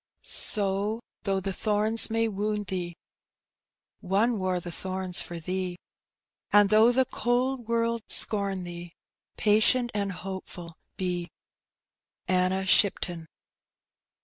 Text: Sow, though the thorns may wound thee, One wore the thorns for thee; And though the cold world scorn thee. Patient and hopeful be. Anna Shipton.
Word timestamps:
Sow, 0.23 0.99
though 1.25 1.39
the 1.39 1.53
thorns 1.53 2.09
may 2.09 2.27
wound 2.27 2.65
thee, 2.65 2.95
One 3.99 4.39
wore 4.39 4.59
the 4.59 4.71
thorns 4.71 5.21
for 5.21 5.39
thee; 5.39 5.77
And 6.51 6.71
though 6.71 6.91
the 6.91 7.05
cold 7.05 7.67
world 7.67 8.01
scorn 8.09 8.63
thee. 8.63 8.93
Patient 9.37 9.91
and 9.93 10.11
hopeful 10.11 10.75
be. 10.97 11.29
Anna 12.27 12.65
Shipton. 12.65 13.27